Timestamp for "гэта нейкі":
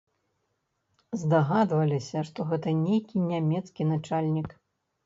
2.53-3.25